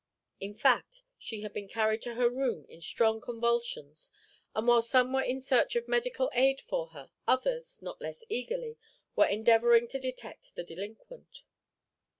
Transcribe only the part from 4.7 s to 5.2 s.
some